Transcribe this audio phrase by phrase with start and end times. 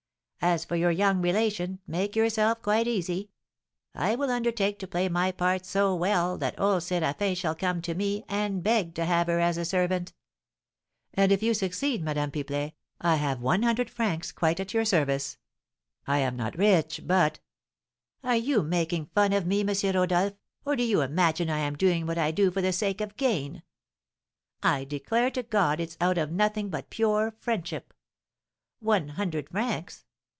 [0.43, 3.29] As for your young relation, make yourself quite easy;
[3.93, 7.93] I will undertake to play my part so well that old Séraphin shall come to
[7.93, 10.13] me, and beg to have her as a servant."
[11.13, 15.37] "And if you succeed, Madame Pipelet, I have one hundred francs quite at your service.
[16.07, 17.37] I am not rich, but"
[18.23, 19.67] "Are you making fun of me, M.
[19.95, 20.33] Rodolph,
[20.65, 23.61] or do you imagine I am doing what I do for the sake of gain?
[24.63, 27.93] I declare to God it's out of nothing but pure friendship!
[28.79, 30.03] One hundred francs!